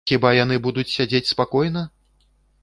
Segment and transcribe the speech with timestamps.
[0.09, 1.85] Хіба яны будуць сядзець спакойна?